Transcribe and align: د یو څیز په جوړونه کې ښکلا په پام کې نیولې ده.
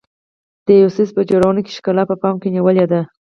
د 0.65 0.67
یو 0.81 0.89
څیز 0.95 1.09
په 1.17 1.21
جوړونه 1.29 1.59
کې 1.65 1.75
ښکلا 1.77 2.03
په 2.09 2.15
پام 2.21 2.35
کې 2.41 2.53
نیولې 2.55 2.85
ده. 2.91 3.01